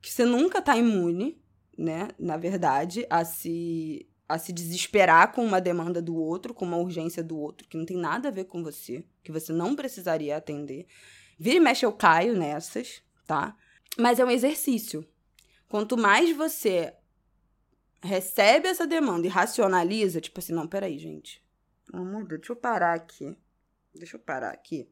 Que 0.00 0.10
você 0.10 0.24
nunca 0.24 0.60
está 0.60 0.76
imune, 0.76 1.42
né, 1.76 2.08
na 2.18 2.36
verdade, 2.36 3.06
a 3.10 3.24
se 3.24 4.08
a 4.28 4.38
se 4.38 4.52
desesperar 4.52 5.32
com 5.32 5.44
uma 5.44 5.60
demanda 5.60 6.02
do 6.02 6.16
outro, 6.16 6.52
com 6.52 6.64
uma 6.64 6.76
urgência 6.76 7.22
do 7.22 7.38
outro, 7.38 7.68
que 7.68 7.76
não 7.76 7.84
tem 7.86 7.96
nada 7.96 8.26
a 8.26 8.32
ver 8.32 8.44
com 8.44 8.62
você, 8.62 9.04
que 9.22 9.30
você 9.30 9.52
não 9.52 9.76
precisaria 9.76 10.36
atender. 10.36 10.86
Vira 11.38 11.56
e 11.56 11.60
mexe 11.60 11.86
eu 11.86 11.92
caio 11.92 12.36
nessas, 12.36 13.02
tá? 13.24 13.56
Mas 13.96 14.18
é 14.18 14.24
um 14.24 14.30
exercício. 14.30 15.06
Quanto 15.68 15.96
mais 15.96 16.34
você 16.34 16.92
recebe 18.02 18.68
essa 18.68 18.86
demanda 18.86 19.26
e 19.26 19.30
racionaliza, 19.30 20.20
tipo 20.20 20.40
assim, 20.40 20.52
não, 20.52 20.66
peraí, 20.66 20.98
gente. 20.98 21.42
Deixa 21.92 22.52
eu 22.52 22.56
parar 22.56 22.94
aqui. 22.94 23.36
Deixa 23.94 24.16
eu 24.16 24.20
parar 24.20 24.50
aqui. 24.50 24.88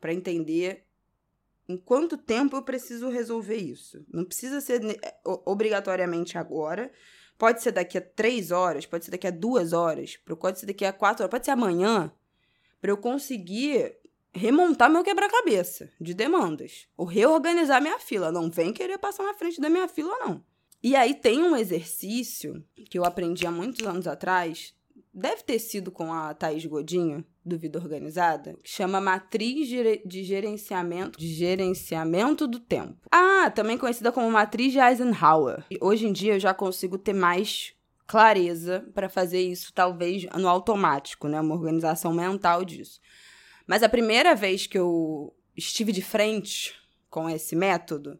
para 0.00 0.12
entender 0.12 0.84
em 1.68 1.76
quanto 1.76 2.18
tempo 2.18 2.56
eu 2.56 2.62
preciso 2.62 3.08
resolver 3.08 3.56
isso. 3.56 4.04
Não 4.12 4.24
precisa 4.24 4.60
ser 4.60 4.80
obrigatoriamente 5.24 6.36
agora, 6.36 6.92
Pode 7.42 7.60
ser 7.60 7.72
daqui 7.72 7.98
a 7.98 8.00
três 8.00 8.52
horas, 8.52 8.86
pode 8.86 9.04
ser 9.04 9.10
daqui 9.10 9.26
a 9.26 9.30
duas 9.32 9.72
horas, 9.72 10.16
pode 10.38 10.60
ser 10.60 10.66
daqui 10.66 10.84
a 10.84 10.92
quatro 10.92 11.24
horas, 11.24 11.30
pode 11.32 11.44
ser 11.44 11.50
amanhã, 11.50 12.12
para 12.80 12.92
eu 12.92 12.96
conseguir 12.96 13.96
remontar 14.32 14.88
meu 14.88 15.02
quebra-cabeça 15.02 15.90
de 16.00 16.14
demandas. 16.14 16.86
Ou 16.96 17.04
reorganizar 17.04 17.82
minha 17.82 17.98
fila. 17.98 18.30
Não 18.30 18.48
vem 18.48 18.72
querer 18.72 18.96
passar 18.96 19.24
na 19.24 19.34
frente 19.34 19.60
da 19.60 19.68
minha 19.68 19.88
fila, 19.88 20.16
não. 20.20 20.44
E 20.80 20.94
aí 20.94 21.14
tem 21.14 21.42
um 21.42 21.56
exercício 21.56 22.64
que 22.88 22.96
eu 22.96 23.04
aprendi 23.04 23.44
há 23.44 23.50
muitos 23.50 23.84
anos 23.86 24.06
atrás, 24.06 24.72
deve 25.12 25.42
ter 25.42 25.58
sido 25.58 25.90
com 25.90 26.12
a 26.12 26.32
Thaís 26.34 26.64
Godinho, 26.64 27.24
do 27.44 27.58
Vida 27.58 27.78
Organizada, 27.78 28.56
que 28.62 28.70
chama 28.70 29.00
Matriz 29.00 29.68
de 29.68 30.22
Gerenciamento, 30.22 31.18
de 31.18 31.26
Gerenciamento 31.26 32.46
do 32.46 32.60
Tempo. 32.60 32.96
Ah, 33.10 33.50
também 33.50 33.76
conhecida 33.76 34.12
como 34.12 34.30
Matriz 34.30 34.72
de 34.72 34.78
Eisenhower. 34.78 35.64
E 35.70 35.76
hoje 35.80 36.06
em 36.06 36.12
dia 36.12 36.34
eu 36.34 36.40
já 36.40 36.54
consigo 36.54 36.96
ter 36.96 37.12
mais 37.12 37.74
clareza 38.06 38.86
para 38.94 39.08
fazer 39.08 39.40
isso, 39.40 39.72
talvez 39.72 40.24
no 40.38 40.48
automático, 40.48 41.28
né? 41.28 41.40
Uma 41.40 41.54
organização 41.54 42.12
mental 42.12 42.64
disso. 42.64 43.00
Mas 43.66 43.82
a 43.82 43.88
primeira 43.88 44.34
vez 44.34 44.66
que 44.66 44.78
eu 44.78 45.34
estive 45.56 45.92
de 45.92 46.02
frente 46.02 46.74
com 47.08 47.28
esse 47.28 47.56
método, 47.56 48.18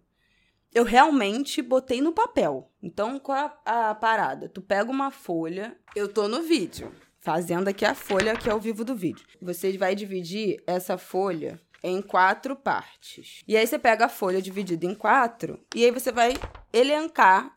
eu 0.74 0.84
realmente 0.84 1.60
botei 1.60 2.00
no 2.00 2.12
papel. 2.12 2.70
Então, 2.82 3.18
qual 3.18 3.38
é 3.38 3.52
a 3.64 3.94
parada? 3.94 4.48
Tu 4.48 4.62
pega 4.62 4.90
uma 4.90 5.10
folha, 5.10 5.76
eu 5.94 6.08
tô 6.08 6.28
no 6.28 6.42
vídeo 6.42 6.92
fazendo 7.20 7.68
aqui 7.68 7.84
a 7.84 7.94
folha 7.94 8.36
que 8.36 8.50
é 8.50 8.54
o 8.54 8.58
vivo 8.58 8.84
do 8.84 8.96
vídeo. 8.96 9.24
Você 9.40 9.76
vai 9.78 9.94
dividir 9.94 10.62
essa 10.66 10.98
folha 10.98 11.60
em 11.82 12.02
quatro 12.02 12.56
partes. 12.56 13.42
E 13.46 13.56
aí 13.56 13.66
você 13.66 13.78
pega 13.78 14.06
a 14.06 14.08
folha 14.08 14.42
dividida 14.42 14.86
em 14.86 14.94
quatro 14.94 15.64
e 15.74 15.84
aí 15.84 15.90
você 15.90 16.10
vai 16.10 16.34
elencar 16.72 17.56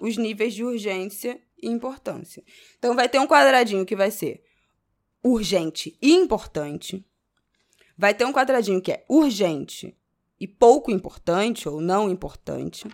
os 0.00 0.16
níveis 0.16 0.54
de 0.54 0.64
urgência 0.64 1.40
e 1.60 1.68
importância. 1.68 2.42
Então 2.78 2.94
vai 2.94 3.08
ter 3.08 3.18
um 3.18 3.26
quadradinho 3.26 3.84
que 3.84 3.96
vai 3.96 4.10
ser 4.10 4.44
urgente 5.22 5.98
e 6.00 6.12
importante. 6.12 7.04
Vai 7.96 8.14
ter 8.14 8.24
um 8.24 8.32
quadradinho 8.32 8.80
que 8.80 8.92
é 8.92 9.04
urgente 9.08 9.97
e 10.40 10.46
pouco 10.46 10.90
importante 10.90 11.68
ou 11.68 11.80
não 11.80 12.10
importante. 12.10 12.88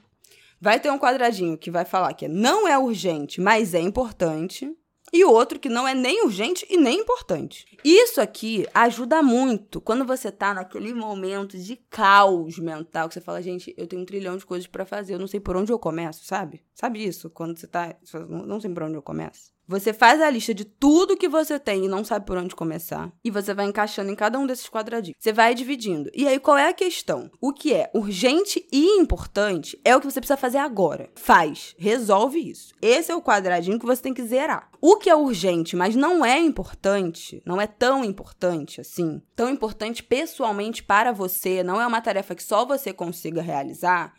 Vai 0.61 0.81
ter 0.81 0.91
um 0.91 0.99
quadradinho 0.99 1.59
que 1.59 1.71
vai 1.71 1.85
falar 1.85 2.15
que 2.15 2.27
não 2.27 2.67
é 2.67 2.79
urgente, 2.79 3.41
mas 3.41 3.75
é 3.75 3.81
importante 3.81 4.75
e 5.13 5.25
outro 5.25 5.61
que 5.61 5.69
não 5.69 5.87
é 5.87 5.95
nem 5.95 6.25
urgente 6.25 6.67
e 6.69 6.77
nem 6.77 7.01
importante. 7.01 7.65
Isso 7.85 8.21
aqui 8.21 8.67
ajuda 8.75 9.23
muito 9.23 9.81
quando 9.81 10.05
você 10.05 10.33
tá 10.33 10.53
naquele 10.53 10.93
momento 10.93 11.57
de 11.57 11.77
caos 11.89 12.59
mental 12.59 13.07
que 13.07 13.15
você 13.15 13.21
fala, 13.21 13.41
gente, 13.41 13.73
eu 13.77 13.87
tenho 13.87 14.03
um 14.03 14.07
trilhão 14.07 14.37
de 14.37 14.45
coisas 14.45 14.67
para 14.67 14.85
fazer, 14.85 15.15
eu 15.15 15.19
não 15.21 15.29
sei 15.29 15.39
por 15.39 15.57
onde 15.57 15.71
eu 15.71 15.79
começo, 15.79 16.25
sabe? 16.25 16.65
Sabe 16.75 17.05
isso? 17.05 17.31
Quando 17.31 17.57
você 17.57 17.69
tá, 17.69 17.95
não 18.29 18.61
sei 18.61 18.71
por 18.73 18.83
onde 18.83 18.97
eu 18.97 19.03
começo. 19.03 19.54
Você 19.67 19.95
faz 19.95 20.21
a 20.21 20.29
lista 20.29 20.53
de 20.53 20.65
tudo 20.65 21.17
que 21.17 21.29
você 21.29 21.59
tem 21.59 21.87
e 21.87 21.89
não 21.89 22.05
sabe 22.05 22.27
por 22.27 22.37
onde 22.37 22.55
começar. 22.55 23.11
E 23.25 23.31
você 23.31 23.55
vai 23.55 23.65
encaixando 23.65 24.11
em 24.11 24.15
cada 24.15 24.39
um 24.39 24.47
desses 24.47 24.69
quadradinhos. 24.69 25.17
Você 25.19 25.33
vai 25.33 25.55
dividindo. 25.55 26.11
E 26.15 26.29
aí, 26.29 26.39
qual 26.39 26.59
é 26.59 26.69
a 26.69 26.75
questão? 26.75 27.31
O 27.41 27.51
que 27.51 27.73
é 27.73 27.91
urgente 27.95 28.67
e 28.71 28.99
importante 28.99 29.81
é 29.83 29.97
o 29.97 30.01
que 30.01 30.11
você 30.11 30.21
precisa 30.21 30.37
fazer 30.37 30.59
agora. 30.59 31.09
Faz. 31.15 31.75
Resolve 31.79 32.39
isso. 32.39 32.75
Esse 32.83 33.11
é 33.11 33.17
o 33.17 33.23
quadradinho 33.23 33.79
que 33.79 33.87
você 33.87 34.03
tem 34.03 34.13
que 34.13 34.23
zerar. 34.23 34.69
O 34.83 34.97
que 34.97 35.09
é 35.09 35.17
urgente, 35.17 35.75
mas 35.77 35.97
não 35.97 36.23
é 36.23 36.39
importante, 36.39 37.43
não 37.47 37.59
é 37.59 37.67
tão 37.67 38.05
importante 38.05 38.83
assim, 38.83 39.23
tão 39.35 39.49
importante 39.49 40.03
pessoalmente 40.03 40.83
para 40.83 41.11
você, 41.11 41.63
não 41.63 41.81
é 41.81 41.87
uma 41.87 42.03
tarefa 42.03 42.35
que 42.35 42.43
só 42.43 42.67
você 42.67 42.93
consiga 42.93 43.41
realizar, 43.41 44.13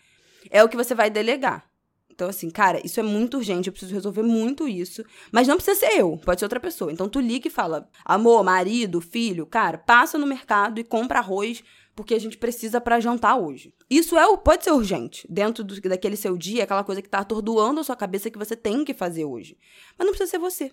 é 0.49 0.63
o 0.63 0.69
que 0.69 0.75
você 0.75 0.95
vai 0.95 1.09
delegar. 1.09 1.69
Então, 2.15 2.29
assim, 2.29 2.49
cara, 2.49 2.79
isso 2.85 2.97
é 2.97 3.03
muito 3.03 3.35
urgente, 3.35 3.67
eu 3.67 3.73
preciso 3.73 3.93
resolver 3.93 4.23
muito 4.23 4.69
isso. 4.69 5.03
Mas 5.33 5.49
não 5.49 5.57
precisa 5.57 5.77
ser 5.77 5.99
eu, 5.99 6.17
pode 6.17 6.39
ser 6.39 6.45
outra 6.45 6.61
pessoa. 6.61 6.91
Então, 6.91 7.09
tu 7.09 7.19
liga 7.19 7.49
e 7.49 7.51
fala: 7.51 7.89
amor, 8.05 8.41
marido, 8.41 9.01
filho, 9.01 9.45
cara, 9.45 9.77
passa 9.77 10.17
no 10.17 10.25
mercado 10.25 10.79
e 10.79 10.83
compra 10.83 11.19
arroz, 11.19 11.61
porque 11.93 12.13
a 12.13 12.19
gente 12.19 12.37
precisa 12.37 12.79
para 12.79 13.01
jantar 13.01 13.35
hoje. 13.35 13.73
Isso 13.89 14.17
é 14.17 14.37
pode 14.37 14.63
ser 14.63 14.71
urgente, 14.71 15.27
dentro 15.29 15.61
do, 15.61 15.79
daquele 15.81 16.15
seu 16.15 16.37
dia, 16.37 16.63
aquela 16.63 16.85
coisa 16.85 17.01
que 17.01 17.09
tá 17.09 17.19
atordoando 17.19 17.81
a 17.81 17.83
sua 17.83 17.97
cabeça 17.97 18.31
que 18.31 18.39
você 18.39 18.55
tem 18.55 18.85
que 18.85 18.93
fazer 18.93 19.25
hoje. 19.25 19.57
Mas 19.97 20.05
não 20.05 20.13
precisa 20.13 20.31
ser 20.31 20.39
você. 20.39 20.71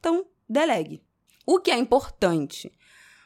Então, 0.00 0.24
delegue. 0.48 1.02
O 1.44 1.58
que 1.58 1.70
é 1.70 1.76
importante, 1.76 2.72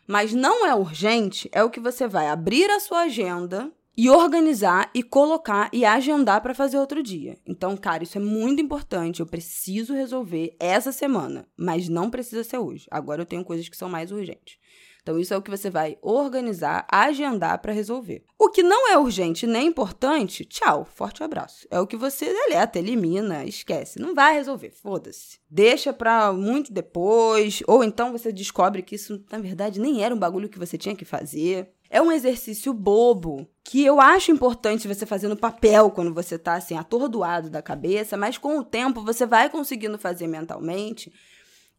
mas 0.08 0.32
não 0.32 0.66
é 0.66 0.74
urgente, 0.74 1.48
é 1.52 1.62
o 1.62 1.70
que 1.70 1.78
você 1.78 2.08
vai 2.08 2.28
abrir 2.28 2.68
a 2.68 2.80
sua 2.80 3.02
agenda 3.02 3.72
e 3.96 4.08
organizar 4.08 4.90
e 4.94 5.02
colocar 5.02 5.68
e 5.72 5.84
agendar 5.84 6.40
para 6.40 6.54
fazer 6.54 6.78
outro 6.78 7.02
dia. 7.02 7.36
Então, 7.46 7.76
cara, 7.76 8.02
isso 8.02 8.18
é 8.18 8.20
muito 8.20 8.62
importante. 8.62 9.20
Eu 9.20 9.26
preciso 9.26 9.94
resolver 9.94 10.56
essa 10.58 10.92
semana, 10.92 11.46
mas 11.56 11.88
não 11.88 12.10
precisa 12.10 12.42
ser 12.42 12.58
hoje. 12.58 12.86
Agora 12.90 13.22
eu 13.22 13.26
tenho 13.26 13.44
coisas 13.44 13.68
que 13.68 13.76
são 13.76 13.88
mais 13.88 14.10
urgentes. 14.10 14.56
Então, 15.02 15.18
isso 15.18 15.34
é 15.34 15.36
o 15.36 15.42
que 15.42 15.50
você 15.50 15.68
vai 15.68 15.98
organizar, 16.00 16.86
agendar 16.88 17.60
para 17.60 17.72
resolver. 17.72 18.24
O 18.38 18.48
que 18.48 18.62
não 18.62 18.88
é 18.88 18.96
urgente 18.96 19.48
nem 19.48 19.66
importante, 19.66 20.44
tchau, 20.44 20.84
forte 20.84 21.24
abraço. 21.24 21.66
É 21.72 21.80
o 21.80 21.86
que 21.88 21.96
você 21.96 22.26
deleta, 22.32 22.78
elimina, 22.78 23.44
esquece. 23.44 23.98
Não 23.98 24.14
vai 24.14 24.34
resolver, 24.34 24.70
foda-se. 24.70 25.40
Deixa 25.50 25.92
para 25.92 26.32
muito 26.32 26.72
depois, 26.72 27.64
ou 27.66 27.82
então 27.82 28.12
você 28.12 28.32
descobre 28.32 28.80
que 28.80 28.94
isso, 28.94 29.24
na 29.30 29.38
verdade, 29.38 29.80
nem 29.80 30.04
era 30.04 30.14
um 30.14 30.18
bagulho 30.18 30.48
que 30.48 30.58
você 30.58 30.78
tinha 30.78 30.94
que 30.94 31.04
fazer. 31.04 31.68
É 31.92 32.00
um 32.00 32.10
exercício 32.10 32.72
bobo 32.72 33.46
que 33.62 33.84
eu 33.84 34.00
acho 34.00 34.32
importante 34.32 34.88
você 34.88 35.04
fazer 35.04 35.28
no 35.28 35.36
papel 35.36 35.90
quando 35.90 36.14
você 36.14 36.38
tá 36.38 36.54
assim 36.54 36.74
atordoado 36.74 37.50
da 37.50 37.60
cabeça, 37.60 38.16
mas 38.16 38.38
com 38.38 38.58
o 38.58 38.64
tempo 38.64 39.04
você 39.04 39.26
vai 39.26 39.50
conseguindo 39.50 39.98
fazer 39.98 40.26
mentalmente 40.26 41.12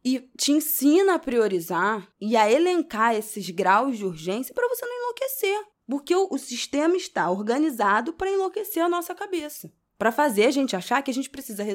e 0.05 0.19
te 0.37 0.51
ensina 0.51 1.15
a 1.15 1.19
priorizar 1.19 2.07
e 2.21 2.37
a 2.37 2.47
elencar 2.47 3.15
esses 3.15 3.49
graus 3.49 3.97
de 3.97 4.05
urgência 4.05 4.53
para 4.53 4.67
você 4.69 4.85
não 4.85 4.95
enlouquecer. 4.95 5.59
Porque 5.87 6.15
o, 6.15 6.27
o 6.29 6.37
sistema 6.37 6.95
está 6.95 7.31
organizado 7.31 8.13
para 8.13 8.29
enlouquecer 8.29 8.83
a 8.83 8.89
nossa 8.89 9.15
cabeça. 9.15 9.73
Para 9.97 10.11
fazer 10.11 10.45
a 10.45 10.51
gente 10.51 10.75
achar 10.75 11.01
que 11.01 11.09
a 11.09 11.13
gente 11.13 11.29
precisa. 11.29 11.65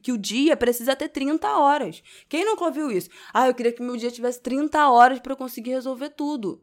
que 0.00 0.12
o 0.12 0.18
dia 0.18 0.56
precisa 0.56 0.94
ter 0.94 1.08
30 1.08 1.48
horas. 1.58 2.00
Quem 2.28 2.44
nunca 2.44 2.64
ouviu 2.64 2.92
isso? 2.92 3.10
Ah, 3.34 3.48
eu 3.48 3.54
queria 3.54 3.72
que 3.72 3.82
meu 3.82 3.96
dia 3.96 4.10
tivesse 4.12 4.40
30 4.40 4.88
horas 4.88 5.18
para 5.18 5.32
eu 5.32 5.36
conseguir 5.36 5.70
resolver 5.70 6.10
tudo. 6.10 6.62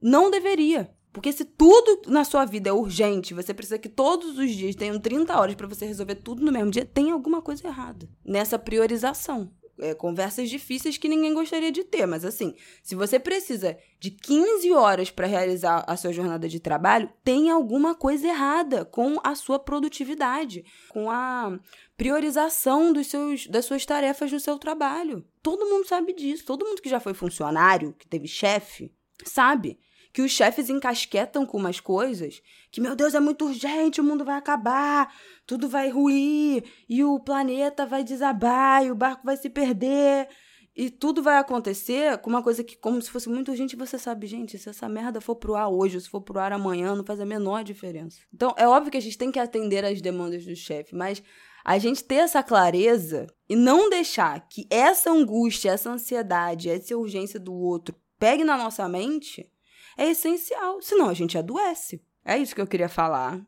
Não 0.00 0.30
deveria. 0.30 0.90
Porque 1.12 1.32
se 1.32 1.44
tudo 1.44 2.02
na 2.06 2.22
sua 2.24 2.44
vida 2.44 2.68
é 2.68 2.72
urgente, 2.72 3.34
você 3.34 3.52
precisa 3.52 3.78
que 3.78 3.88
todos 3.88 4.38
os 4.38 4.50
dias 4.50 4.76
tenham 4.76 5.00
30 5.00 5.36
horas 5.36 5.54
para 5.54 5.66
você 5.66 5.86
resolver 5.86 6.16
tudo 6.16 6.44
no 6.44 6.52
mesmo 6.52 6.70
dia, 6.70 6.84
tem 6.84 7.10
alguma 7.10 7.42
coisa 7.42 7.66
errada 7.66 8.08
nessa 8.24 8.58
priorização 8.58 9.50
é, 9.78 9.94
conversas 9.94 10.50
difíceis 10.50 10.98
que 10.98 11.08
ninguém 11.08 11.32
gostaria 11.32 11.70
de 11.70 11.84
ter, 11.84 12.06
mas 12.06 12.24
assim, 12.24 12.54
se 12.82 12.94
você 12.94 13.18
precisa 13.18 13.78
de 13.98 14.10
15 14.10 14.72
horas 14.72 15.10
para 15.10 15.26
realizar 15.26 15.84
a 15.86 15.96
sua 15.96 16.12
jornada 16.12 16.48
de 16.48 16.60
trabalho, 16.60 17.10
tem 17.22 17.50
alguma 17.50 17.94
coisa 17.94 18.26
errada 18.26 18.84
com 18.84 19.16
a 19.22 19.34
sua 19.34 19.58
produtividade, 19.58 20.64
com 20.88 21.10
a 21.10 21.58
priorização 21.96 22.92
dos 22.92 23.06
seus, 23.06 23.46
das 23.46 23.64
suas 23.64 23.84
tarefas 23.86 24.30
no 24.32 24.40
seu 24.40 24.58
trabalho. 24.58 25.24
Todo 25.42 25.68
mundo 25.68 25.86
sabe 25.86 26.12
disso, 26.12 26.44
todo 26.44 26.66
mundo 26.66 26.82
que 26.82 26.88
já 26.88 27.00
foi 27.00 27.14
funcionário, 27.14 27.94
que 27.98 28.06
teve 28.06 28.26
chefe, 28.26 28.92
sabe 29.24 29.78
que 30.12 30.22
os 30.22 30.30
chefes 30.30 30.68
encasquetam 30.68 31.44
com 31.46 31.58
umas 31.58 31.80
coisas 31.80 32.42
que, 32.70 32.80
meu 32.80 32.94
Deus, 32.94 33.14
é 33.14 33.20
muito 33.20 33.46
urgente, 33.46 34.00
o 34.00 34.04
mundo 34.04 34.24
vai 34.24 34.36
acabar, 34.36 35.12
tudo 35.46 35.68
vai 35.68 35.88
ruir, 35.88 36.64
e 36.88 37.02
o 37.02 37.18
planeta 37.18 37.86
vai 37.86 38.04
desabar, 38.04 38.84
e 38.84 38.90
o 38.90 38.94
barco 38.94 39.22
vai 39.24 39.36
se 39.36 39.48
perder. 39.48 40.28
E 40.76 40.90
tudo 40.90 41.22
vai 41.22 41.38
acontecer 41.38 42.18
com 42.18 42.30
uma 42.30 42.42
coisa 42.42 42.62
que, 42.62 42.76
como 42.76 43.02
se 43.02 43.10
fosse 43.10 43.28
muito 43.28 43.50
urgente, 43.50 43.74
você 43.74 43.98
sabe, 43.98 44.28
gente, 44.28 44.56
se 44.58 44.68
essa 44.68 44.88
merda 44.88 45.20
for 45.20 45.34
pro 45.34 45.56
ar 45.56 45.68
hoje, 45.68 45.96
ou 45.96 46.00
se 46.00 46.08
for 46.08 46.20
pro 46.20 46.38
ar 46.38 46.52
amanhã, 46.52 46.94
não 46.94 47.04
faz 47.04 47.20
a 47.20 47.26
menor 47.26 47.64
diferença. 47.64 48.20
Então, 48.32 48.54
é 48.56 48.68
óbvio 48.68 48.92
que 48.92 48.98
a 48.98 49.02
gente 49.02 49.18
tem 49.18 49.32
que 49.32 49.40
atender 49.40 49.84
às 49.84 50.00
demandas 50.00 50.44
do 50.44 50.54
chefe, 50.54 50.94
mas 50.94 51.22
a 51.64 51.78
gente 51.78 52.04
ter 52.04 52.16
essa 52.16 52.42
clareza 52.42 53.26
e 53.48 53.56
não 53.56 53.90
deixar 53.90 54.46
que 54.48 54.66
essa 54.70 55.10
angústia, 55.10 55.70
essa 55.70 55.90
ansiedade, 55.90 56.70
essa 56.70 56.96
urgência 56.96 57.40
do 57.40 57.52
outro 57.52 57.96
pegue 58.18 58.44
na 58.44 58.56
nossa 58.56 58.88
mente, 58.88 59.50
é 59.98 60.10
essencial, 60.10 60.80
senão 60.80 61.08
a 61.08 61.14
gente 61.14 61.36
adoece. 61.36 62.00
É 62.24 62.38
isso 62.38 62.54
que 62.54 62.60
eu 62.60 62.66
queria 62.66 62.88
falar. 62.88 63.44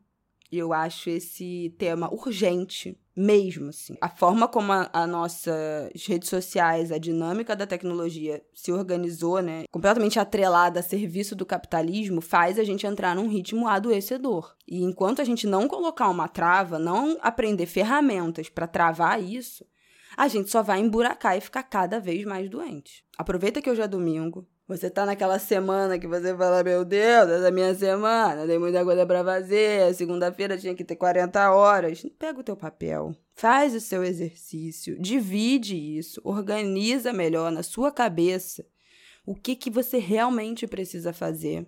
E 0.51 0.59
eu 0.59 0.73
acho 0.73 1.09
esse 1.09 1.73
tema 1.79 2.13
urgente 2.13 2.99
mesmo, 3.15 3.69
assim. 3.69 3.97
A 4.01 4.09
forma 4.09 4.49
como 4.49 4.73
a, 4.73 4.91
a 4.93 5.07
nossas 5.07 5.93
redes 6.09 6.29
sociais, 6.29 6.91
a 6.91 6.99
dinâmica 6.99 7.55
da 7.55 7.69
tecnologia 7.69 8.43
se 8.53 8.73
organizou, 8.73 9.41
né, 9.41 9.65
completamente 9.71 10.19
atrelada 10.19 10.81
a 10.81 10.83
serviço 10.83 11.37
do 11.37 11.47
capitalismo, 11.47 12.21
faz 12.21 12.59
a 12.59 12.65
gente 12.65 12.85
entrar 12.85 13.15
num 13.15 13.29
ritmo 13.29 13.69
adoecedor. 13.69 14.57
E 14.67 14.83
enquanto 14.83 15.23
a 15.23 15.25
gente 15.25 15.47
não 15.47 15.69
colocar 15.69 16.09
uma 16.09 16.27
trava, 16.27 16.81
não 16.81 17.17
aprender 17.21 17.67
ferramentas 17.67 18.49
para 18.49 18.67
travar 18.67 19.23
isso, 19.23 19.65
a 20.17 20.27
gente 20.27 20.51
só 20.51 20.63
vai 20.63 20.81
emburacar 20.81 21.37
e 21.37 21.41
ficar 21.41 21.63
cada 21.63 22.01
vez 22.01 22.25
mais 22.25 22.51
doente. 22.51 23.05
Aproveita 23.17 23.63
que 23.63 23.71
hoje 23.71 23.83
é 23.83 23.87
domingo, 23.87 24.49
você 24.71 24.89
tá 24.89 25.05
naquela 25.05 25.39
semana 25.41 25.99
que 25.99 26.07
você 26.07 26.33
fala, 26.37 26.63
meu 26.63 26.85
Deus, 26.85 27.29
essa 27.29 27.51
minha 27.51 27.75
semana, 27.75 28.47
tem 28.47 28.57
muita 28.57 28.85
coisa 28.85 29.05
para 29.05 29.25
fazer, 29.25 29.93
segunda-feira 29.95 30.57
tinha 30.57 30.77
que 30.77 30.85
ter 30.85 30.95
40 30.95 31.53
horas. 31.53 32.07
Pega 32.17 32.39
o 32.39 32.45
teu 32.45 32.57
papel, 32.57 33.13
faz 33.35 33.75
o 33.75 33.81
seu 33.81 34.05
exercício, 34.05 34.97
divide 35.01 35.77
isso, 35.77 36.21
organiza 36.23 37.13
melhor 37.13 37.51
na 37.51 37.65
sua 37.65 37.91
cabeça 37.91 38.65
o 39.27 39.35
que, 39.35 39.57
que 39.57 39.71
você 39.71 39.99
realmente 39.99 40.69
precisa 40.69 41.13
fazer. 41.13 41.67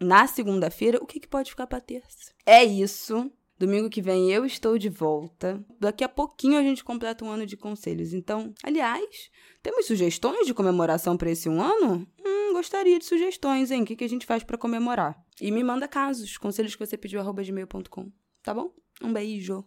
Na 0.00 0.26
segunda-feira, 0.26 0.98
o 1.00 1.06
que, 1.06 1.20
que 1.20 1.28
pode 1.28 1.50
ficar 1.50 1.68
para 1.68 1.80
terça. 1.80 2.32
É 2.44 2.64
isso. 2.64 3.30
Domingo 3.56 3.88
que 3.88 4.02
vem 4.02 4.32
eu 4.32 4.44
estou 4.44 4.76
de 4.76 4.88
volta. 4.88 5.64
Daqui 5.78 6.02
a 6.02 6.08
pouquinho 6.08 6.58
a 6.58 6.62
gente 6.62 6.82
completa 6.82 7.24
um 7.24 7.30
ano 7.30 7.46
de 7.46 7.56
conselhos. 7.56 8.12
Então, 8.12 8.52
aliás, 8.64 9.30
temos 9.62 9.86
sugestões 9.86 10.46
de 10.46 10.52
comemoração 10.52 11.16
para 11.16 11.30
esse 11.30 11.48
um 11.48 11.62
ano? 11.62 12.06
Gostaria 12.54 13.00
de 13.00 13.04
sugestões, 13.04 13.72
hein? 13.72 13.82
O 13.82 13.84
que, 13.84 13.96
que 13.96 14.04
a 14.04 14.08
gente 14.08 14.24
faz 14.24 14.44
para 14.44 14.56
comemorar? 14.56 15.20
E 15.40 15.50
me 15.50 15.64
manda 15.64 15.88
casos, 15.88 16.38
conselhos 16.38 16.76
que 16.76 16.86
você 16.86 16.96
pediu, 16.96 17.18
arroba 17.18 17.42
gmail.com. 17.42 18.12
Tá 18.44 18.54
bom? 18.54 18.72
Um 19.02 19.12
beijo. 19.12 19.64